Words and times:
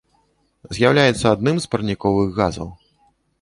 З'яўляецца 0.77 1.25
адным 1.35 1.55
з 1.67 1.69
парніковых 1.75 2.27
газаў. 2.41 2.73